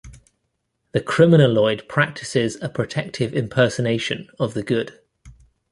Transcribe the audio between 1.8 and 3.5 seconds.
practices a protective